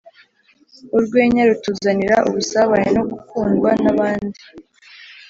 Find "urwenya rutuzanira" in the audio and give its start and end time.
0.95-2.17